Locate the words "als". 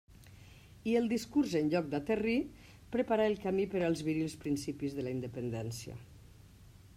3.91-4.03